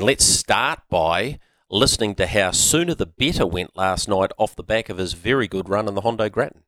Let's 0.00 0.24
start 0.24 0.82
by 0.88 1.40
listening 1.68 2.14
to 2.14 2.28
how 2.28 2.52
Sooner 2.52 2.94
the 2.94 3.04
Better 3.04 3.44
went 3.44 3.76
last 3.76 4.08
night 4.08 4.30
off 4.38 4.54
the 4.54 4.62
back 4.62 4.88
of 4.88 4.96
his 4.96 5.14
very 5.14 5.48
good 5.48 5.68
run 5.68 5.88
in 5.88 5.96
the 5.96 6.02
Hondo 6.02 6.28
Grattan 6.28 6.62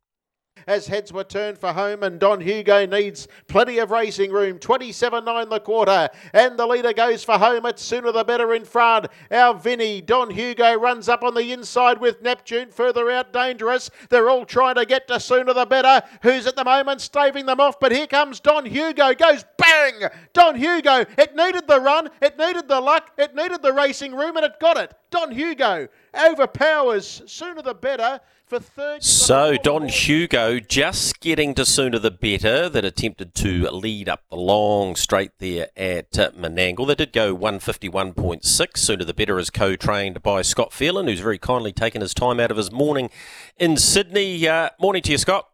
as 0.67 0.87
heads 0.87 1.12
were 1.12 1.25
turned 1.25 1.58
for 1.58 1.72
home, 1.72 2.03
and 2.03 2.19
Don 2.19 2.40
Hugo 2.40 2.87
needs 2.87 3.29
plenty 3.46 3.79
of 3.79 3.90
racing 3.90 4.30
room. 4.30 4.58
27.9 4.58 5.51
the 5.51 5.60
quarter, 5.60 6.08
and 6.33 6.58
the 6.58 6.67
leader 6.67 6.92
goes 6.92 7.24
for 7.24 7.38
home. 7.38 7.67
It's 7.67 7.83
sooner 7.83 8.12
the 8.12 8.24
better 8.24 8.54
in 8.54 8.65
front. 8.65 9.06
Our 9.31 9.54
Vinny, 9.54 10.01
Don 10.01 10.31
Hugo 10.31 10.74
runs 10.74 11.08
up 11.08 11.22
on 11.22 11.35
the 11.35 11.53
inside 11.53 12.01
with 12.01 12.22
Neptune, 12.22 12.71
further 12.71 13.10
out 13.10 13.33
dangerous. 13.33 13.90
They're 14.08 14.31
all 14.31 14.44
trying 14.44 14.76
to 14.76 14.87
get 14.87 15.08
to 15.08 15.21
sooner 15.21 15.53
the 15.53 15.67
better. 15.67 16.02
Who's 16.23 16.46
at 16.46 16.56
the 16.56 16.65
moment 16.65 17.01
staving 17.01 17.47
them 17.47 17.61
off? 17.61 17.80
But 17.80 17.92
here 17.92 18.06
comes 18.06 18.41
Don 18.41 18.66
Hugo, 18.66 19.15
goes 19.15 19.45
bang! 19.56 20.09
Don 20.33 20.56
Hugo, 20.56 21.05
it 21.19 21.34
needed 21.37 21.66
the 21.66 21.80
run, 21.80 22.11
it 22.20 22.38
needed 22.38 22.69
the 22.69 22.80
luck, 22.80 23.11
it 23.19 23.34
needed 23.34 23.62
the 23.62 23.73
racing 23.73 24.15
room, 24.15 24.37
and 24.37 24.47
it 24.47 24.61
got 24.61 24.77
it. 24.77 24.95
Don 25.11 25.33
Hugo 25.33 25.89
overpowers 26.15 27.23
sooner 27.27 27.62
the 27.62 27.75
better 27.75 28.21
for 28.47 28.61
third. 28.61 29.03
So 29.03 29.57
Don 29.57 29.89
Hugo 29.89 30.61
just 30.61 31.21
getting 31.21 31.55
to 31.55 31.65
sooner 31.65 31.98
the 31.98 32.12
better 32.12 32.69
that 32.69 32.84
attempted 32.84 33.34
to 33.37 33.69
lead 33.70 34.09
up 34.09 34.23
the 34.31 34.37
long 34.37 34.95
straight 34.95 35.33
there 35.39 35.69
at 35.77 36.17
uh, 36.19 36.31
Menangle. 36.33 36.87
They 36.87 36.95
did 36.95 37.12
go 37.12 37.37
151.6. 37.37 38.77
Sooner 38.77 39.05
the 39.05 39.15
better 39.15 39.39
is 39.39 39.51
co-trained 39.51 40.23
by 40.23 40.43
Scott 40.43 40.73
Phelan, 40.73 41.09
who's 41.09 41.20
very 41.20 41.39
kindly 41.39 41.73
taken 41.73 42.01
his 42.03 42.15
time 42.15 42.39
out 42.39 42.53
of 42.53 42.56
his 42.56 42.70
morning 42.70 43.11
in 43.56 43.77
Sydney. 43.77 44.47
Uh, 44.47 44.70
morning 44.81 45.03
to 45.03 45.12
you, 45.12 45.19
Scott. 45.19 45.48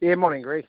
Yeah, 0.00 0.14
morning, 0.14 0.42
Greg. 0.42 0.68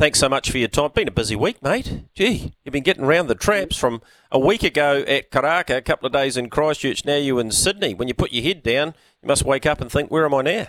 Thanks 0.00 0.18
so 0.18 0.30
much 0.30 0.50
for 0.50 0.56
your 0.56 0.68
time. 0.68 0.92
Been 0.94 1.08
a 1.08 1.10
busy 1.10 1.36
week, 1.36 1.62
mate. 1.62 2.04
Gee, 2.14 2.54
you've 2.64 2.72
been 2.72 2.82
getting 2.82 3.04
around 3.04 3.26
the 3.26 3.34
traps 3.34 3.76
from 3.76 4.00
a 4.32 4.38
week 4.38 4.62
ago 4.62 5.04
at 5.06 5.30
Karaka, 5.30 5.76
a 5.76 5.82
couple 5.82 6.06
of 6.06 6.12
days 6.14 6.38
in 6.38 6.48
Christchurch, 6.48 7.04
now 7.04 7.16
you 7.16 7.38
in 7.38 7.50
Sydney. 7.50 7.92
When 7.92 8.08
you 8.08 8.14
put 8.14 8.32
your 8.32 8.42
head 8.42 8.62
down, 8.62 8.94
you 9.20 9.28
must 9.28 9.44
wake 9.44 9.66
up 9.66 9.78
and 9.78 9.92
think, 9.92 10.10
where 10.10 10.24
am 10.24 10.32
I 10.32 10.40
now? 10.40 10.66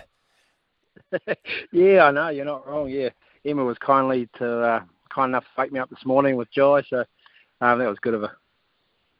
yeah, 1.72 2.04
I 2.04 2.10
know, 2.10 2.28
you're 2.28 2.44
not 2.44 2.68
wrong. 2.68 2.90
Yeah, 2.90 3.08
Emma 3.42 3.64
was 3.64 3.78
kindly 3.78 4.28
to 4.36 4.60
uh, 4.60 4.80
kind 5.08 5.30
enough 5.30 5.44
to 5.44 5.62
wake 5.62 5.72
me 5.72 5.80
up 5.80 5.88
this 5.88 6.04
morning 6.04 6.36
with 6.36 6.50
Jai, 6.50 6.82
so 6.82 7.02
um, 7.62 7.78
that 7.78 7.88
was 7.88 7.98
good 8.02 8.12
of 8.12 8.20
her. 8.20 8.36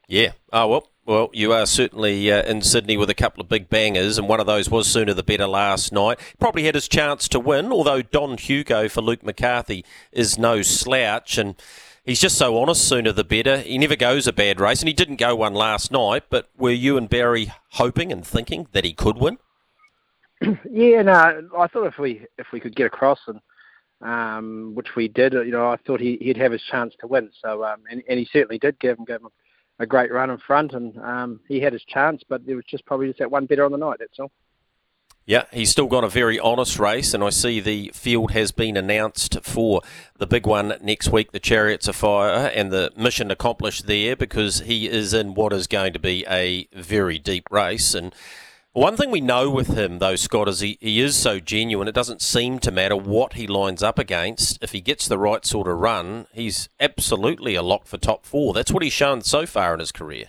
Yeah. 0.07 0.33
Oh, 0.51 0.67
well, 0.67 0.87
well, 1.05 1.29
you 1.33 1.51
are 1.51 1.65
certainly 1.65 2.31
uh, 2.31 2.43
in 2.43 2.61
Sydney 2.61 2.95
with 2.95 3.09
a 3.09 3.15
couple 3.15 3.41
of 3.41 3.49
big 3.49 3.69
bangers, 3.69 4.17
and 4.17 4.29
one 4.29 4.39
of 4.39 4.45
those 4.45 4.69
was 4.69 4.87
sooner 4.87 5.13
the 5.13 5.23
better 5.23 5.47
last 5.47 5.91
night. 5.91 6.17
Probably 6.39 6.63
had 6.63 6.75
his 6.75 6.87
chance 6.87 7.27
to 7.29 7.39
win, 7.39 7.73
although 7.73 8.01
Don 8.01 8.37
Hugo 8.37 8.87
for 8.87 9.01
Luke 9.01 9.23
McCarthy 9.23 9.83
is 10.13 10.37
no 10.37 10.61
slouch, 10.61 11.37
and 11.37 11.55
he's 12.05 12.21
just 12.21 12.37
so 12.37 12.57
honest. 12.57 12.87
Sooner 12.87 13.11
the 13.11 13.25
better. 13.25 13.57
He 13.57 13.77
never 13.77 13.97
goes 13.97 14.27
a 14.27 14.33
bad 14.33 14.61
race, 14.61 14.81
and 14.81 14.87
he 14.87 14.93
didn't 14.93 15.17
go 15.17 15.35
one 15.35 15.53
last 15.53 15.91
night. 15.91 16.23
But 16.29 16.49
were 16.57 16.71
you 16.71 16.95
and 16.97 17.09
Barry 17.09 17.51
hoping 17.71 18.11
and 18.11 18.25
thinking 18.25 18.67
that 18.71 18.85
he 18.85 18.93
could 18.93 19.17
win? 19.17 19.39
yeah, 20.71 21.01
no. 21.01 21.49
I 21.57 21.67
thought 21.67 21.87
if 21.87 21.97
we 21.97 22.25
if 22.37 22.47
we 22.53 22.59
could 22.59 22.75
get 22.75 22.87
across 22.87 23.19
and. 23.27 23.39
Um, 24.01 24.73
which 24.75 24.97
we 24.97 25.07
did, 25.07 25.31
you 25.31 25.51
know, 25.51 25.69
I 25.69 25.77
thought 25.77 26.01
he, 26.01 26.21
would 26.27 26.35
have 26.35 26.51
his 26.51 26.61
chance 26.69 26.93
to 26.99 27.07
win. 27.07 27.29
So, 27.41 27.63
um, 27.63 27.83
and, 27.89 28.03
and 28.09 28.19
he 28.19 28.27
certainly 28.33 28.57
did 28.57 28.77
give 28.81 28.99
him, 28.99 29.05
give 29.05 29.21
him 29.21 29.27
a 29.27 29.42
great 29.85 30.11
run 30.11 30.29
in 30.29 30.37
front, 30.37 30.73
and 30.73 30.97
um, 30.99 31.39
he 31.47 31.59
had 31.59 31.73
his 31.73 31.83
chance, 31.83 32.23
but 32.27 32.45
there 32.45 32.55
was 32.55 32.65
just 32.65 32.85
probably 32.85 33.07
just 33.07 33.19
that 33.19 33.31
one 33.31 33.45
better 33.45 33.65
on 33.65 33.71
the 33.71 33.77
night. 33.77 33.97
That's 33.99 34.19
all. 34.19 34.31
Yeah, 35.25 35.45
he's 35.53 35.71
still 35.71 35.87
got 35.87 36.03
a 36.03 36.09
very 36.09 36.37
honest 36.37 36.77
race, 36.77 37.13
and 37.13 37.23
I 37.23 37.29
see 37.29 37.61
the 37.61 37.91
field 37.93 38.31
has 38.31 38.51
been 38.51 38.75
announced 38.75 39.37
for 39.41 39.81
the 40.17 40.27
big 40.27 40.45
one 40.45 40.73
next 40.81 41.13
week, 41.13 41.31
the 41.31 41.39
Chariots 41.39 41.87
of 41.87 41.95
Fire, 41.95 42.51
and 42.53 42.73
the 42.73 42.91
mission 42.97 43.31
accomplished 43.31 43.87
there 43.87 44.17
because 44.17 44.59
he 44.61 44.89
is 44.89 45.13
in 45.13 45.33
what 45.33 45.53
is 45.53 45.67
going 45.67 45.93
to 45.93 45.99
be 45.99 46.25
a 46.29 46.67
very 46.73 47.19
deep 47.19 47.49
race. 47.49 47.93
And 47.93 48.13
one 48.73 48.97
thing 48.97 49.11
we 49.11 49.21
know 49.21 49.49
with 49.49 49.67
him, 49.67 49.99
though, 49.99 50.15
Scott, 50.15 50.49
is 50.49 50.59
he, 50.59 50.77
he 50.81 50.99
is 50.99 51.15
so 51.15 51.39
genuine. 51.39 51.87
It 51.87 51.95
doesn't 51.95 52.21
seem 52.21 52.59
to 52.59 52.71
matter 52.71 52.95
what 52.95 53.33
he 53.33 53.47
lines 53.47 53.83
up 53.83 53.99
against. 53.99 54.61
If 54.63 54.71
he 54.71 54.81
gets 54.81 55.07
the 55.07 55.17
right 55.17 55.45
sort 55.45 55.67
of 55.67 55.77
run, 55.77 56.27
he's 56.33 56.69
absolutely 56.79 57.55
a 57.55 57.61
lock 57.61 57.85
for 57.85 57.97
top 57.97 58.25
four. 58.25 58.53
That's 58.53 58.71
what 58.71 58.83
he's 58.83 58.93
shown 58.93 59.21
so 59.21 59.45
far 59.45 59.73
in 59.73 59.79
his 59.79 59.91
career. 59.91 60.25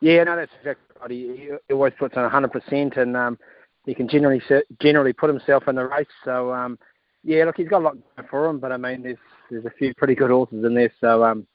Yeah, 0.00 0.24
no, 0.24 0.36
that's 0.36 0.52
exactly 0.60 0.96
right. 1.00 1.10
He, 1.10 1.50
he 1.66 1.74
always 1.74 1.92
puts 1.98 2.16
on 2.16 2.30
100%, 2.30 2.96
and 2.96 3.16
um, 3.16 3.38
he 3.84 3.94
can 3.94 4.08
generally 4.08 4.42
generally 4.80 5.12
put 5.12 5.28
himself 5.28 5.66
in 5.66 5.74
the 5.74 5.86
race. 5.86 6.06
So, 6.24 6.52
um, 6.52 6.78
yeah, 7.24 7.44
look, 7.44 7.56
he's 7.56 7.68
got 7.68 7.82
a 7.82 7.84
lot 7.84 7.96
for 8.30 8.46
him, 8.46 8.60
but 8.60 8.70
I 8.70 8.76
mean, 8.76 9.02
there's 9.02 9.18
there's 9.50 9.64
a 9.64 9.70
few 9.70 9.94
pretty 9.94 10.14
good 10.14 10.30
horses 10.30 10.64
in 10.64 10.74
there. 10.74 10.92
So, 11.00 11.24
um, 11.24 11.46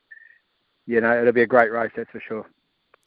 you 0.87 0.99
know, 0.99 1.17
it'll 1.19 1.31
be 1.31 1.43
a 1.43 1.47
great 1.47 1.71
race, 1.71 1.91
that's 1.95 2.09
for 2.09 2.21
sure. 2.27 2.45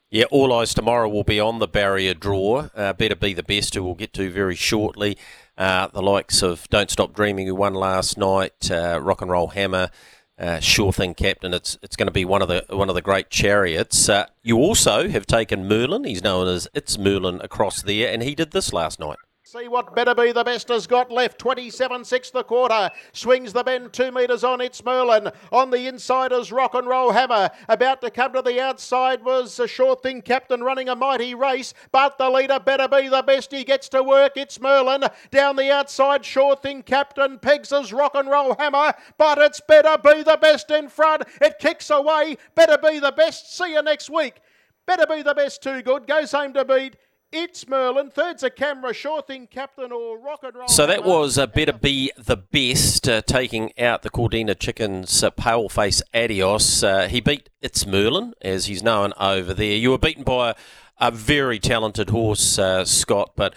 Yeah, 0.08 0.24
all 0.30 0.52
eyes 0.52 0.72
tomorrow 0.72 1.08
will 1.08 1.24
be 1.24 1.40
on 1.40 1.58
the 1.58 1.66
barrier 1.66 2.14
draw. 2.14 2.68
Uh, 2.76 2.92
better 2.92 3.16
be 3.16 3.34
the 3.34 3.42
best, 3.42 3.74
who 3.74 3.82
we'll 3.82 3.94
get 3.94 4.12
to 4.14 4.30
very 4.30 4.54
shortly. 4.54 5.18
Uh, 5.58 5.88
the 5.88 6.02
likes 6.02 6.42
of 6.42 6.68
Don't 6.68 6.90
Stop 6.90 7.12
Dreaming, 7.12 7.48
who 7.48 7.56
won 7.56 7.74
last 7.74 8.16
night, 8.16 8.70
uh, 8.70 9.00
Rock 9.02 9.20
and 9.20 9.32
Roll 9.32 9.48
Hammer, 9.48 9.90
uh, 10.38 10.60
Sure 10.60 10.92
Thing 10.92 11.14
Captain. 11.14 11.52
It's 11.52 11.76
it's 11.82 11.96
going 11.96 12.06
to 12.06 12.12
be 12.12 12.24
one 12.24 12.40
of 12.40 12.46
the 12.46 12.64
one 12.68 12.88
of 12.88 12.94
the 12.94 13.02
great 13.02 13.30
chariots. 13.30 14.08
Uh, 14.08 14.26
you 14.44 14.58
also 14.58 15.08
have 15.08 15.26
taken 15.26 15.66
Merlin. 15.66 16.04
He's 16.04 16.22
known 16.22 16.46
as 16.46 16.68
It's 16.72 16.96
Merlin 16.96 17.40
across 17.42 17.82
there, 17.82 18.12
and 18.12 18.22
he 18.22 18.36
did 18.36 18.52
this 18.52 18.72
last 18.72 19.00
night. 19.00 19.18
See 19.46 19.68
what 19.68 19.94
better 19.94 20.12
be 20.12 20.32
the 20.32 20.42
best 20.42 20.66
has 20.70 20.88
got 20.88 21.12
left. 21.12 21.38
27 21.38 22.04
6 22.04 22.30
the 22.30 22.42
quarter. 22.42 22.90
Swings 23.12 23.52
the 23.52 23.62
bend 23.62 23.92
two 23.92 24.10
metres 24.10 24.42
on. 24.42 24.60
It's 24.60 24.84
Merlin. 24.84 25.30
On 25.52 25.70
the 25.70 25.86
inside 25.86 26.32
is 26.32 26.50
Rock 26.50 26.74
and 26.74 26.88
Roll 26.88 27.12
Hammer. 27.12 27.50
About 27.68 28.00
to 28.00 28.10
come 28.10 28.32
to 28.32 28.42
the 28.42 28.60
outside 28.60 29.24
was 29.24 29.60
a 29.60 29.68
sure 29.68 29.94
thing 29.94 30.20
captain 30.20 30.64
running 30.64 30.88
a 30.88 30.96
mighty 30.96 31.32
race. 31.32 31.74
But 31.92 32.18
the 32.18 32.28
leader 32.28 32.58
better 32.58 32.88
be 32.88 33.06
the 33.06 33.22
best. 33.22 33.52
He 33.52 33.62
gets 33.62 33.88
to 33.90 34.02
work. 34.02 34.32
It's 34.34 34.60
Merlin. 34.60 35.04
Down 35.30 35.54
the 35.54 35.70
outside, 35.70 36.24
sure 36.24 36.56
thing 36.56 36.82
captain 36.82 37.38
pegs 37.38 37.70
his 37.70 37.92
Rock 37.92 38.16
and 38.16 38.28
Roll 38.28 38.56
Hammer. 38.58 38.94
But 39.16 39.38
it's 39.38 39.60
better 39.60 39.96
be 39.96 40.24
the 40.24 40.38
best 40.42 40.72
in 40.72 40.88
front. 40.88 41.22
It 41.40 41.60
kicks 41.60 41.88
away. 41.88 42.36
Better 42.56 42.78
be 42.78 42.98
the 42.98 43.12
best. 43.12 43.56
See 43.56 43.74
you 43.74 43.82
next 43.82 44.10
week. 44.10 44.40
Better 44.86 45.06
be 45.06 45.22
the 45.22 45.34
best 45.34 45.62
too 45.62 45.82
good. 45.82 46.08
Goes 46.08 46.32
home 46.32 46.52
to 46.54 46.64
beat. 46.64 46.96
It's 47.32 47.66
Merlin. 47.68 48.10
Third's 48.10 48.42
a 48.44 48.50
camera. 48.50 48.94
Sure 48.94 49.20
thing, 49.20 49.48
captain 49.48 49.90
or 49.90 50.18
rock 50.18 50.40
and 50.44 50.54
roll. 50.54 50.68
So 50.68 50.86
that 50.86 51.04
was 51.04 51.36
a 51.36 51.46
better 51.46 51.72
be 51.72 52.12
the 52.16 52.36
best, 52.36 53.08
uh, 53.08 53.20
taking 53.22 53.72
out 53.78 54.02
the 54.02 54.10
Cordina 54.10 54.58
Chickens 54.58 55.22
uh, 55.24 55.30
paleface 55.32 56.02
Adios. 56.14 56.82
Uh, 56.82 57.08
he 57.08 57.20
beat 57.20 57.50
It's 57.60 57.84
Merlin, 57.84 58.34
as 58.42 58.66
he's 58.66 58.82
known 58.82 59.12
over 59.18 59.52
there. 59.52 59.76
You 59.76 59.90
were 59.90 59.98
beaten 59.98 60.22
by 60.22 60.50
a, 60.50 60.54
a 60.98 61.10
very 61.10 61.58
talented 61.58 62.10
horse, 62.10 62.58
uh, 62.58 62.84
Scott, 62.84 63.32
but 63.34 63.54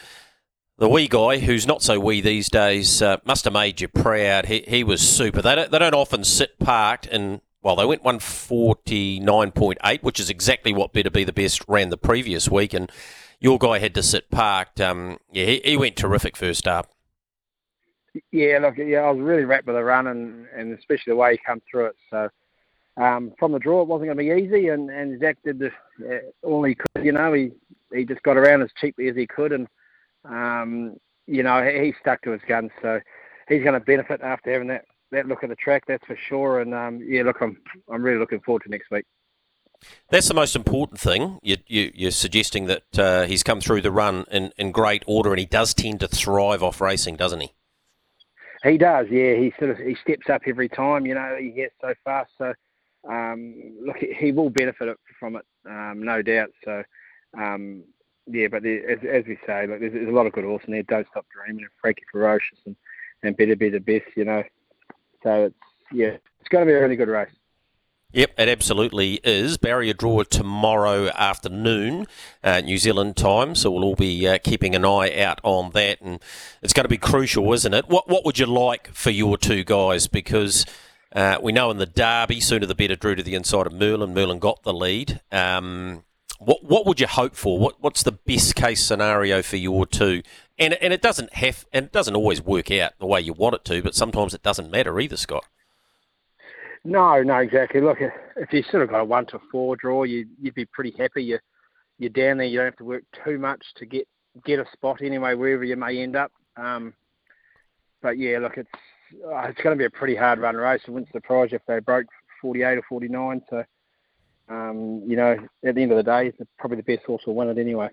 the 0.80 0.90
wee 0.90 1.08
guy, 1.08 1.38
who's 1.38 1.68
not 1.68 1.84
so 1.84 2.00
wee 2.00 2.22
these 2.22 2.50
days, 2.50 3.02
uh, 3.04 3.18
must 3.24 3.44
have 3.44 3.54
made 3.54 3.82
you 3.82 3.88
proud. 3.88 4.48
He, 4.48 4.64
he 4.68 4.84
was 4.84 5.02
super. 5.08 5.44
They 5.44 5.54
don't, 5.56 5.72
they 5.72 5.80
don't 5.80 5.94
often 5.94 6.24
sit 6.24 6.58
parked 6.58 7.06
and 7.06 7.42
well, 7.62 7.76
they 7.76 7.86
went 7.86 8.04
149.8, 8.04 10.02
which 10.02 10.20
is 10.22 10.30
exactly 10.30 10.72
what 10.72 10.94
Better 10.94 11.10
Be 11.10 11.26
the 11.26 11.34
Best 11.34 11.62
ran 11.68 11.90
the 11.90 11.98
previous 11.98 12.48
week. 12.48 12.74
And 12.74 12.90
your 13.40 13.58
guy 13.58 13.80
had 13.80 13.96
to 13.96 14.04
sit 14.04 14.30
parked. 14.30 14.82
Um, 14.82 15.18
yeah, 15.32 15.46
he, 15.46 15.62
he 15.64 15.78
went 15.78 15.96
terrific 15.96 16.36
first 16.36 16.68
up. 16.68 16.92
Yeah, 18.32 18.60
look, 18.62 18.78
yeah, 18.78 19.00
I 19.00 19.12
was 19.12 19.22
really 19.22 19.46
rapt 19.46 19.68
with 19.68 19.76
the 19.76 19.84
run 19.84 20.08
and, 20.08 20.48
and 20.56 20.78
especially 20.78 21.12
the 21.12 21.16
way 21.16 21.34
he 21.34 21.40
come 21.46 21.62
through 21.70 21.88
it. 21.88 21.96
So 22.10 22.30
um, 22.98 23.34
from 23.40 23.52
the 23.52 23.60
draw, 23.60 23.82
it 23.82 23.88
wasn't 23.88 24.08
going 24.08 24.18
to 24.18 24.36
be 24.36 24.42
easy, 24.44 24.68
and, 24.70 24.90
and 24.90 25.20
Zach 25.20 25.38
did 25.44 25.60
the, 25.60 25.72
uh, 26.06 26.20
all 26.44 26.64
he 26.64 26.76
could. 26.76 27.06
You 27.06 27.14
know, 27.14 27.32
he 27.34 27.52
he 27.94 28.06
just 28.06 28.22
got 28.24 28.38
around 28.38 28.62
as 28.62 28.70
cheaply 28.80 29.08
as 29.08 29.16
he 29.16 29.26
could, 29.26 29.52
and 29.52 29.68
um, 30.26 30.98
you 31.26 31.44
know 31.44 31.64
he, 31.64 31.86
he 31.86 31.94
stuck 32.02 32.22
to 32.24 32.32
his 32.32 32.42
guns. 32.48 32.72
So 32.82 33.00
he's 33.48 33.64
going 33.64 33.80
to 33.80 33.80
benefit 33.80 34.22
after 34.22 34.52
having 34.52 34.68
that, 34.68 34.86
that 35.12 35.28
look 35.28 35.44
at 35.44 35.50
the 35.50 35.56
track, 35.56 35.84
that's 35.88 36.06
for 36.06 36.18
sure. 36.28 36.60
And 36.60 36.74
um, 36.74 37.02
yeah, 37.02 37.24
look, 37.24 37.38
I'm 37.42 37.58
I'm 37.90 38.04
really 38.04 38.20
looking 38.20 38.42
forward 38.42 38.64
to 38.64 38.70
next 38.70 38.92
week. 38.92 39.06
That's 40.10 40.28
the 40.28 40.34
most 40.34 40.56
important 40.56 41.00
thing. 41.00 41.40
You, 41.42 41.58
you, 41.68 41.92
you're 41.94 42.12
suggesting 42.12 42.66
that 42.66 43.00
uh, 43.00 43.26
he's 43.26 43.44
come 43.44 43.62
through 43.62 43.82
the 43.82 43.92
run 43.92 44.26
in, 44.32 44.52
in 44.58 44.72
great 44.72 45.04
order, 45.08 45.30
and 45.30 45.40
he 45.40 45.46
does 45.46 45.74
tend 45.74 46.00
to 46.02 46.08
thrive 46.08 46.64
off 46.64 46.82
racing, 46.82 47.16
doesn't 47.16 47.40
he? 47.40 47.54
He 48.64 48.78
does, 48.78 49.08
yeah. 49.10 49.36
He 49.36 49.54
sort 49.58 49.72
of 49.72 49.78
he 49.78 49.96
steps 49.96 50.30
up 50.30 50.42
every 50.46 50.68
time. 50.68 51.06
You 51.06 51.16
know, 51.16 51.38
he 51.40 51.52
gets 51.52 51.74
so 51.80 51.94
fast. 52.04 52.32
So 52.38 52.54
um, 53.10 53.56
look, 53.86 53.98
he 53.98 54.32
will 54.32 54.50
benefit 54.50 54.98
from 55.20 55.38
it, 55.38 55.46
um, 55.66 56.04
no 56.04 56.22
doubt. 56.22 56.50
So 56.66 56.84
um, 57.38 57.84
yeah, 58.28 58.48
but 58.48 58.66
as, 58.66 59.00
as, 59.10 59.26
we 59.26 59.38
say, 59.46 59.66
look, 59.66 59.80
there's, 59.80 59.94
there's, 59.94 60.10
a 60.10 60.12
lot 60.12 60.26
of 60.26 60.34
good 60.34 60.44
horses 60.44 60.68
in 60.68 60.74
there. 60.74 60.84
Don't 60.84 61.08
stop 61.10 61.26
dreaming, 61.34 61.64
and 61.64 61.72
Frankie 61.82 62.04
Ferocious, 62.12 62.60
and, 62.66 62.76
and 63.24 63.38
better 63.38 63.56
be 63.56 63.70
the 63.70 63.80
best. 63.80 64.06
You 64.16 64.26
know, 64.26 64.44
so 65.24 65.46
it's 65.46 65.56
yeah, 65.94 66.18
it's 66.40 66.50
going 66.50 66.66
to 66.66 66.72
be 66.72 66.76
a 66.76 66.82
really 66.82 66.96
good 66.96 67.08
race. 67.08 67.32
Yep, 68.12 68.32
it 68.40 68.50
absolutely 68.50 69.20
is. 69.24 69.58
Barrier 69.58 69.94
draw 69.94 70.24
tomorrow 70.24 71.10
afternoon, 71.10 72.08
uh, 72.44 72.60
New 72.62 72.80
Zealand 72.80 73.16
time, 73.16 73.54
so 73.54 73.70
we'll 73.70 73.84
all 73.84 73.96
be 73.96 74.28
uh, 74.28 74.40
keeping 74.44 74.74
an 74.74 74.84
eye 74.84 75.16
out 75.22 75.40
on 75.44 75.72
that, 75.72 76.02
and 76.02 76.20
it's 76.64 76.74
going 76.74 76.86
to 76.86 76.90
be 76.90 76.98
crucial, 76.98 77.54
isn't 77.54 77.74
it? 77.74 77.88
What 77.88 78.10
What 78.10 78.26
would 78.26 78.40
you 78.40 78.48
like 78.48 78.92
for 78.94 79.12
your 79.12 79.38
two 79.38 79.64
guys? 79.64 80.08
Because 80.08 80.66
Uh, 81.12 81.40
we 81.42 81.52
know 81.52 81.72
in 81.72 81.78
the 81.78 81.88
Derby, 81.88 82.40
sooner 82.40 82.68
the 82.68 82.76
better, 82.76 82.96
drew 82.96 83.16
to 83.16 83.24
the 83.24 83.34
inside 83.34 83.66
of 83.66 83.74
Merlin. 83.74 84.14
Merlin 84.14 84.38
got 84.38 84.62
the 84.62 84.72
lead. 84.72 85.22
Um, 85.32 86.04
what 86.38 86.64
what 86.64 86.86
would 86.86 87.00
you 87.00 87.08
hope 87.08 87.36
for? 87.36 87.58
What 87.58 87.82
what's 87.82 88.04
the 88.04 88.12
best 88.12 88.56
case 88.56 88.84
scenario 88.86 89.42
for 89.42 89.58
your 89.58 89.88
two? 89.88 90.22
And 90.60 90.76
and 90.76 90.94
it 90.94 91.02
doesn't 91.02 91.34
have 91.34 91.66
and 91.74 91.86
it 91.86 91.92
doesn't 91.92 92.16
always 92.16 92.42
work 92.44 92.70
out 92.72 92.92
the 93.00 93.08
way 93.08 93.22
you 93.22 93.34
want 93.34 93.56
it 93.56 93.66
to, 93.66 93.82
but 93.82 93.96
sometimes 93.96 94.36
it 94.36 94.44
doesn't 94.44 94.70
matter 94.70 95.00
either, 95.00 95.18
Scott. 95.18 95.46
No, 96.84 97.22
no, 97.22 97.38
exactly. 97.38 97.82
Look, 97.82 97.98
if 98.00 98.54
you 98.54 98.64
sort 98.64 98.84
of 98.84 98.90
got 98.90 99.02
a 99.02 99.06
one 99.06 99.26
to 99.28 99.40
four 99.52 99.76
draw, 99.76 100.04
you 100.04 100.26
you'd 100.42 100.56
be 100.56 100.66
pretty 100.66 100.94
happy. 100.98 101.24
You 101.24 101.40
you're 101.98 102.10
down 102.10 102.38
there. 102.38 102.48
You 102.48 102.60
don't 102.60 102.68
have 102.68 102.78
to 102.78 102.86
work 102.86 103.04
too 103.24 103.38
much 103.38 103.64
to 103.78 103.86
get 103.86 104.08
get 104.46 104.60
a 104.60 104.66
spot 104.74 105.02
anyway, 105.02 105.34
wherever 105.34 105.64
you 105.64 105.76
may 105.76 106.02
end 106.02 106.16
up. 106.16 106.32
Um, 106.56 106.94
but 108.02 108.18
yeah, 108.18 108.40
look, 108.40 108.58
it's 108.58 108.70
uh, 109.26 109.48
it's 109.48 109.62
going 109.62 109.76
to 109.76 109.80
be 109.80 109.86
a 109.86 109.90
pretty 109.90 110.16
hard 110.16 110.40
run 110.40 110.56
race. 110.56 110.82
It 110.88 110.92
wouldn't 110.92 111.12
surprise 111.12 111.52
you 111.52 111.58
if 111.58 111.66
they 111.68 111.80
broke 111.80 112.08
48 112.42 112.78
or 112.78 112.84
49. 112.88 113.42
So, 113.50 113.64
um, 114.50 115.04
you 115.06 115.16
know, 115.16 115.36
at 115.66 115.76
the 115.76 115.82
end 115.82 115.92
of 115.92 115.98
the 115.98 116.04
day, 116.04 116.32
probably 116.58 116.78
the 116.78 116.84
best 116.84 117.06
horse 117.06 117.24
will 117.26 117.36
win 117.36 117.50
it 117.50 117.58
anyway. 117.58 117.90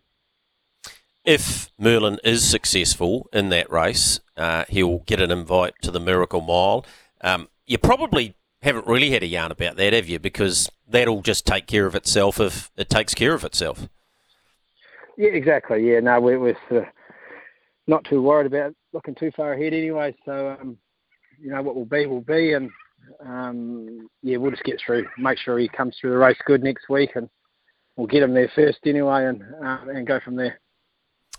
If 1.25 1.71
Merlin 1.79 2.19
is 2.23 2.49
successful 2.49 3.29
in 3.33 3.49
that 3.49 3.71
race, 3.71 4.21
uh, 4.37 4.65
he'll 4.69 5.01
get 5.01 5.21
an 5.21 5.33
invite 5.33 5.75
to 5.83 5.91
the 5.91 5.99
Miracle 5.99 6.41
Mile. 6.41 6.87
Um, 7.21 7.49
you 7.67 7.79
probably 7.79 8.37
haven't 8.67 8.89
really 8.89 9.11
had 9.11 9.23
a 9.23 9.27
yarn 9.27 9.53
about 9.53 9.77
that, 9.77 9.93
have 9.93 10.09
you? 10.09 10.19
Because 10.19 10.69
that'll 10.89 11.23
just 11.23 11.47
take 11.47 11.69
care 11.69 11.87
of 11.87 11.95
itself 11.95 12.41
if 12.41 12.69
it 12.77 12.91
takes 12.91 13.15
care 13.15 13.33
of 13.33 13.45
itself. 13.45 13.89
Yeah, 15.17 15.31
exactly. 15.31 15.89
Yeah, 15.89 16.01
no, 16.01 16.21
we're, 16.21 16.41
we're 16.41 16.93
not 17.87 18.05
too 18.05 18.21
worried 18.21 18.47
about 18.47 18.75
looking 18.93 19.15
too 19.15 19.31
far 19.37 19.53
ahead 19.53 19.73
anyway. 19.73 20.17
So, 20.25 20.57
um, 20.61 20.77
you 21.41 21.51
know, 21.51 21.63
what 21.63 21.77
will 21.77 21.85
be 21.85 22.07
will 22.07 22.21
be, 22.21 22.55
and 22.55 22.69
um, 23.25 24.09
yeah, 24.23 24.37
we'll 24.37 24.51
just 24.51 24.65
get 24.65 24.81
through, 24.85 25.07
make 25.17 25.39
sure 25.39 25.59
he 25.59 25.69
comes 25.69 25.97
through 26.01 26.11
the 26.11 26.19
race 26.19 26.37
good 26.45 26.65
next 26.65 26.89
week, 26.89 27.11
and 27.15 27.29
we'll 27.97 28.09
get 28.09 28.25
him 28.25 28.35
there 28.35 28.51
first 28.53 28.79
anyway, 28.85 29.27
and 29.27 29.43
uh, 29.65 29.79
and 29.95 30.09
go 30.09 30.19
from 30.25 30.35
there. 30.35 30.59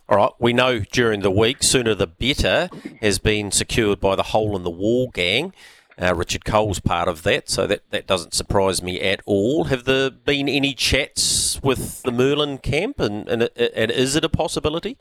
All 0.07 0.17
right, 0.17 0.31
we 0.39 0.53
know 0.53 0.79
during 0.79 1.19
the 1.19 1.31
week, 1.31 1.61
sooner 1.61 1.93
the 1.93 2.07
better, 2.07 2.69
has 3.01 3.19
been 3.19 3.51
secured 3.51 3.99
by 3.99 4.15
the 4.15 4.23
Hole 4.23 4.55
in 4.55 4.63
the 4.63 4.69
Wall 4.69 5.09
gang. 5.09 5.53
Uh, 5.99 6.13
Richard 6.13 6.45
Cole's 6.45 6.79
part 6.79 7.07
of 7.07 7.23
that, 7.23 7.49
so 7.49 7.65
that, 7.65 7.81
that 7.89 8.05
doesn't 8.05 8.35
surprise 8.35 8.83
me 8.83 9.01
at 9.01 9.19
all. 9.25 9.65
Have 9.65 9.85
there 9.85 10.11
been 10.11 10.47
any 10.47 10.75
chats 10.75 11.59
with 11.63 12.03
the 12.03 12.11
Merlin 12.11 12.59
camp, 12.59 12.99
and, 12.99 13.27
and, 13.27 13.49
and 13.57 13.89
is 13.89 14.15
it 14.15 14.23
a 14.23 14.29
possibility? 14.29 14.97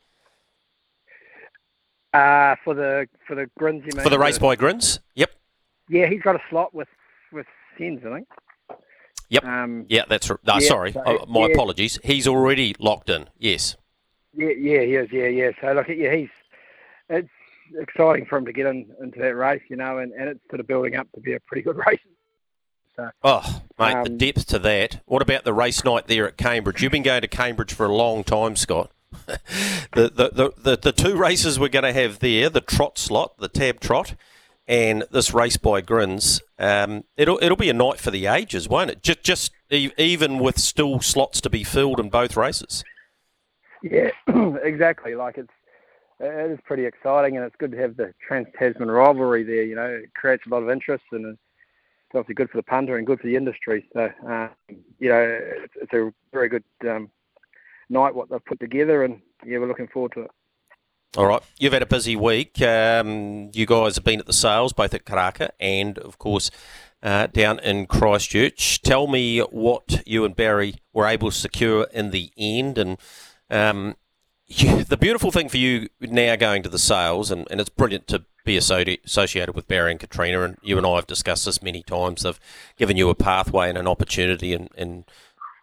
Uh, 2.15 2.57
for 2.65 2.73
the 2.73 3.07
for 3.27 3.35
the 3.35 3.47
grins, 3.59 3.83
you 3.85 3.95
mean? 3.95 4.03
For 4.03 4.09
the 4.09 4.19
race 4.19 4.39
by 4.39 4.57
grins, 4.57 5.01
yep. 5.15 5.33
Yeah, 5.91 6.07
he's 6.07 6.23
got 6.23 6.35
a 6.35 6.41
slot 6.49 6.73
with 6.73 6.89
with 7.31 7.47
Sens, 7.77 8.01
I 8.07 8.15
think. 8.15 8.29
Yep. 9.29 9.45
Um, 9.45 9.85
yeah, 9.91 10.05
that's 10.09 10.31
right. 10.31 10.39
No, 10.47 10.55
yeah, 10.55 10.67
sorry, 10.67 10.93
so, 10.93 11.03
oh, 11.05 11.27
my 11.27 11.41
yeah. 11.41 11.53
apologies. 11.53 11.99
He's 12.05 12.27
already 12.27 12.75
locked 12.79 13.11
in. 13.11 13.29
Yes. 13.39 13.77
Yeah, 14.35 14.49
yeah, 14.49 14.81
he 14.81 14.95
is. 14.95 15.13
Yeah, 15.13 15.27
yeah. 15.27 15.51
So 15.61 15.73
look, 15.73 15.89
yeah, 15.89 16.15
he's 16.15 16.31
it's 17.11 17.29
exciting 17.79 18.27
for 18.27 18.39
him 18.39 18.47
to 18.47 18.53
get 18.53 18.67
in, 18.67 18.87
into 19.03 19.19
that 19.19 19.35
race, 19.35 19.63
you 19.69 19.77
know, 19.77 19.99
and, 19.99 20.13
and 20.13 20.29
it's 20.29 20.41
sort 20.51 20.61
of 20.61 20.67
building 20.67 20.97
up 20.97 21.11
to 21.13 21.21
be 21.21 21.35
a 21.35 21.41
pretty 21.41 21.63
good 21.63 21.77
race. 21.87 22.01
So, 22.97 23.11
oh, 23.23 23.63
mate, 23.79 23.95
um, 23.95 24.05
the 24.05 24.11
depth 24.11 24.47
to 24.47 24.59
that. 24.61 25.03
What 25.05 25.21
about 25.21 25.45
the 25.45 25.53
race 25.53 25.85
night 25.85 26.07
there 26.07 26.27
at 26.27 26.39
Cambridge? 26.39 26.83
You've 26.83 26.93
been 26.93 27.03
going 27.03 27.21
to 27.21 27.29
Cambridge 27.29 27.75
for 27.75 27.87
a 27.87 27.95
long 27.95 28.25
time, 28.25 28.57
Scott. 28.57 28.91
the, 29.27 29.39
the, 29.93 30.31
the, 30.33 30.53
the, 30.57 30.77
the 30.77 30.93
two 30.93 31.17
races 31.17 31.59
we're 31.59 31.69
going 31.69 31.85
to 31.85 31.93
have 31.93 32.21
there, 32.21 32.49
the 32.49 32.61
trot 32.61 32.99
slot, 32.99 33.37
the 33.39 33.49
tab 33.49 33.81
trot, 33.81 34.15
and 34.67 35.05
this 35.11 35.33
race 35.33 35.57
by 35.57 35.81
Grins, 35.81 36.41
um, 36.59 37.05
it'll 37.17 37.39
it'll 37.41 37.57
be 37.57 37.71
a 37.71 37.75
night 37.75 38.01
for 38.01 38.11
the 38.11 38.27
ages, 38.27 38.69
won't 38.69 38.91
it? 38.91 39.03
Just 39.03 39.23
just 39.23 39.53
even 39.71 40.39
with 40.39 40.59
still 40.59 41.01
slots 41.01 41.41
to 41.43 41.51
be 41.51 41.63
filled 41.63 42.01
in 42.01 42.09
both 42.09 42.37
races. 42.37 42.83
Yeah, 43.83 44.11
exactly. 44.63 45.15
Like 45.15 45.39
it's 45.39 45.53
it 46.21 46.51
is 46.51 46.59
pretty 46.65 46.87
exciting, 46.87 47.37
and 47.37 47.45
it's 47.45 47.57
good 47.57 47.73
to 47.73 47.79
have 47.79 47.97
the 47.97 48.15
Trans 48.27 48.47
Tasman 48.59 48.91
rivalry 48.91 49.43
there. 49.43 49.63
You 49.63 49.75
know, 49.75 49.87
it 49.87 50.15
creates 50.15 50.45
a 50.47 50.49
lot 50.49 50.63
of 50.63 50.71
interest, 50.71 51.05
and 51.13 51.27
it's 51.27 51.39
obviously 52.15 52.35
good 52.35 52.51
for 52.51 52.57
the 52.57 52.63
punter 52.63 52.97
and 52.97 53.07
good 53.07 53.21
for 53.21 53.27
the 53.27 53.37
industry. 53.37 53.89
So, 53.93 54.11
uh, 54.29 54.49
you 54.99 55.09
know, 55.09 55.41
it's, 55.65 55.75
it's, 55.83 55.93
a 55.93 56.13
very 56.33 56.49
good 56.49 56.65
um, 56.89 57.11
night 57.89 58.15
what 58.15 58.31
they've 58.31 58.45
put 58.45 58.61
together, 58.61 59.05
and 59.05 59.21
yeah, 59.45 59.59
we're 59.59 59.69
looking 59.69 59.89
forward 59.89 60.13
to 60.13 60.23
it. 60.23 60.31
All 61.17 61.27
right, 61.27 61.43
you've 61.59 61.73
had 61.73 61.83
a 61.83 61.87
busy 61.87 62.15
week. 62.15 62.61
Um, 62.61 63.51
you 63.55 63.65
guys 63.65 63.97
have 63.97 64.05
been 64.05 64.21
at 64.21 64.27
the 64.27 64.33
sales, 64.33 64.73
both 64.73 64.93
at 64.93 65.05
Karaka 65.07 65.51
and, 65.59 65.99
of 65.99 66.19
course, 66.19 66.51
uh, 67.03 67.29
down 67.29 67.59
in 67.61 67.87
Christchurch. 67.87 68.83
Tell 68.83 69.07
me 69.07 69.41
what 69.41 70.03
you 70.07 70.25
and 70.25 70.37
Barry 70.37 70.75
were 70.93 71.07
able 71.07 71.31
to 71.31 71.37
secure 71.37 71.87
in 71.93 72.11
the 72.11 72.33
end, 72.37 72.77
and 72.77 72.99
um, 73.49 73.97
you, 74.47 74.85
the 74.85 74.97
beautiful 74.97 75.31
thing 75.31 75.49
for 75.49 75.57
you 75.57 75.89
now 76.01 76.37
going 76.37 76.63
to 76.63 76.69
the 76.69 76.79
sales, 76.79 77.31
and, 77.31 77.47
and 77.51 77.61
it's 77.61 77.71
brilliant 77.71 78.07
to 78.09 78.25
be 78.45 78.57
associated 78.57 79.57
with 79.57 79.67
Barry 79.67 79.91
and 79.91 80.01
Katrina, 80.01 80.43
and 80.43 80.57
you 80.63 80.79
and 80.79 80.87
I 80.87 80.95
have 80.97 81.07
discussed 81.07 81.47
this 81.47 81.63
many 81.63 81.83
times. 81.83 82.23
They've 82.23 82.39
given 82.77 82.97
you 82.97 83.11
a 83.11 83.15
pathway 83.15 83.69
and 83.69 83.77
an 83.77 83.89
opportunity, 83.89 84.55
and, 84.55 84.71
and 84.77 85.05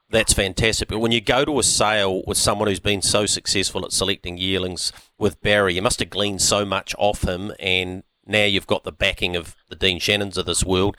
that's 0.09 0.33
fantastic. 0.33 0.89
But 0.89 0.99
when 0.99 1.13
you 1.13 1.21
go 1.21 1.45
to 1.45 1.59
a 1.59 1.63
sale 1.63 2.23
with 2.27 2.37
someone 2.37 2.67
who's 2.67 2.81
been 2.81 3.01
so 3.01 3.25
successful 3.25 3.85
at 3.85 3.93
selecting 3.93 4.37
yearlings 4.37 4.91
with 5.17 5.41
Barry, 5.41 5.75
you 5.75 5.81
must 5.81 5.99
have 5.99 6.09
gleaned 6.09 6.41
so 6.41 6.65
much 6.65 6.93
off 6.97 7.23
him, 7.23 7.53
and 7.59 8.03
now 8.27 8.43
you've 8.43 8.67
got 8.67 8.83
the 8.83 8.91
backing 8.91 9.37
of 9.37 9.55
the 9.69 9.75
Dean 9.75 9.99
Shannons 9.99 10.37
of 10.37 10.45
this 10.45 10.63
world. 10.63 10.97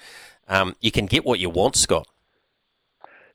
Um, 0.48 0.76
you 0.81 0.90
can 0.90 1.06
get 1.06 1.25
what 1.25 1.38
you 1.38 1.50
want, 1.50 1.76
Scott. 1.76 2.08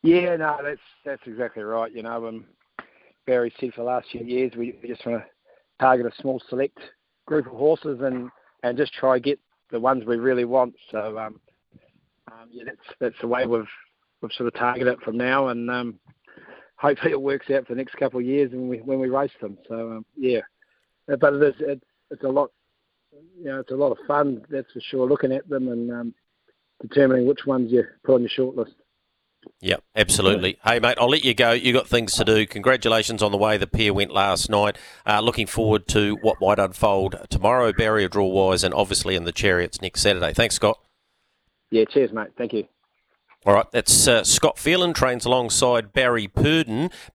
Yeah, 0.01 0.37
no, 0.37 0.57
that's 0.63 0.81
that's 1.03 1.27
exactly 1.27 1.63
right. 1.63 1.91
You 1.91 2.03
know, 2.03 2.27
um, 2.27 2.45
Barry 3.25 3.53
said 3.59 3.73
for 3.73 3.81
the 3.81 3.87
last 3.87 4.07
few 4.11 4.25
years, 4.25 4.53
we 4.57 4.75
just 4.85 5.05
want 5.05 5.21
to 5.21 5.27
target 5.79 6.05
a 6.05 6.21
small 6.21 6.41
select 6.49 6.77
group 7.25 7.45
of 7.45 7.53
horses 7.53 7.99
and 8.01 8.29
and 8.63 8.77
just 8.77 8.93
try 8.93 9.17
to 9.17 9.21
get 9.21 9.39
the 9.71 9.79
ones 9.79 10.03
we 10.05 10.17
really 10.17 10.45
want. 10.45 10.75
So 10.91 11.17
um, 11.17 11.39
um, 12.31 12.49
yeah, 12.51 12.63
that's 12.65 12.97
that's 12.99 13.21
the 13.21 13.27
way 13.27 13.45
we've 13.45 13.67
we've 14.21 14.31
sort 14.33 14.47
of 14.47 14.53
targeted 14.53 14.93
it 14.93 15.01
from 15.01 15.17
now, 15.17 15.49
and 15.49 15.69
um, 15.69 15.99
hopefully 16.75 17.11
it 17.11 17.21
works 17.21 17.49
out 17.49 17.67
for 17.67 17.73
the 17.73 17.77
next 17.77 17.95
couple 17.95 18.19
of 18.19 18.25
years 18.25 18.51
when 18.51 18.67
we 18.67 18.77
when 18.79 18.99
we 18.99 19.09
race 19.09 19.31
them. 19.41 19.57
So 19.67 19.91
um, 19.91 20.05
yeah, 20.17 20.41
uh, 21.11 21.15
but 21.17 21.33
it 21.33 21.43
is 21.43 21.55
it, 21.59 21.83
it's 22.11 22.23
a 22.23 22.29
lot, 22.29 22.51
you 23.37 23.45
know, 23.45 23.59
it's 23.59 23.71
a 23.71 23.75
lot 23.75 23.91
of 23.91 23.97
fun. 24.07 24.41
That's 24.49 24.71
for 24.71 24.81
sure. 24.81 25.07
Looking 25.07 25.31
at 25.31 25.47
them 25.49 25.67
and 25.67 25.91
um, 25.91 26.13
determining 26.81 27.27
which 27.27 27.45
ones 27.45 27.71
you 27.71 27.83
put 28.03 28.15
on 28.15 28.21
your 28.21 28.29
shortlist. 28.29 28.73
Yep, 29.61 29.83
absolutely. 29.95 30.57
Hey, 30.63 30.79
mate, 30.79 30.97
I'll 30.99 31.09
let 31.09 31.25
you 31.25 31.33
go. 31.33 31.51
You've 31.51 31.75
got 31.75 31.87
things 31.87 32.13
to 32.15 32.23
do. 32.23 32.45
Congratulations 32.45 33.21
on 33.21 33.31
the 33.31 33.37
way 33.37 33.57
the 33.57 33.67
pair 33.67 33.93
went 33.93 34.11
last 34.11 34.49
night. 34.49 34.77
Uh, 35.05 35.19
looking 35.19 35.47
forward 35.47 35.87
to 35.89 36.17
what 36.21 36.37
might 36.39 36.59
unfold 36.59 37.17
tomorrow, 37.29 37.73
barrier 37.73 38.07
draw 38.07 38.27
wise, 38.27 38.63
and 38.63 38.73
obviously 38.73 39.15
in 39.15 39.25
the 39.25 39.31
chariots 39.31 39.81
next 39.81 40.01
Saturday. 40.01 40.33
Thanks, 40.33 40.55
Scott. 40.55 40.79
Yeah, 41.71 41.83
cheers, 41.85 42.13
mate. 42.13 42.29
Thank 42.37 42.53
you. 42.53 42.67
All 43.45 43.53
right, 43.53 43.71
that's 43.71 44.05
uh, 44.05 44.25
Scott 44.25 44.59
Phelan, 44.59 44.93
trains 44.93 45.23
alongside 45.23 45.93
Barry 45.93 46.27
Purdon. 46.27 46.89